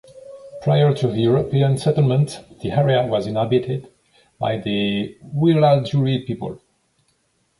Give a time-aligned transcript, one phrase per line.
[0.63, 3.87] Prior to European settlement, the area was inhabited
[4.39, 6.59] by the Wiradjuri people.